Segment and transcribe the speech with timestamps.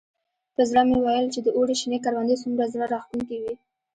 [0.55, 3.53] په زړه مې ویل چې د اوړي شنې کروندې څومره زړه راښکونکي وي.